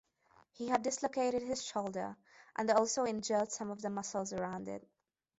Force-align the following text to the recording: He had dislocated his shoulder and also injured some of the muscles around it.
He 0.53 0.67
had 0.67 0.81
dislocated 0.81 1.43
his 1.43 1.63
shoulder 1.63 2.17
and 2.55 2.71
also 2.71 3.05
injured 3.05 3.51
some 3.51 3.69
of 3.69 3.83
the 3.83 3.91
muscles 3.91 4.33
around 4.33 4.67
it. 4.67 4.83